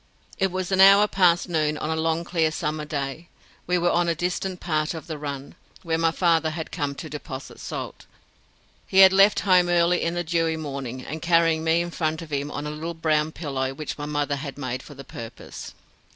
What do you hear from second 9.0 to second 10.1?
had left home early